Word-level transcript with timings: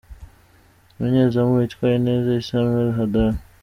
Umunyezamu 0.95 1.51
witwaye 1.59 1.97
neza: 2.07 2.27
Issam 2.41 2.67
El 2.83 2.89
Hadary. 2.97 3.37